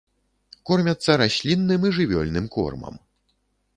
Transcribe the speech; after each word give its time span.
Кормяцца 0.69 1.17
раслінным 1.23 1.81
і 1.91 1.93
жывёльным 1.99 2.45
кормам. 2.57 2.95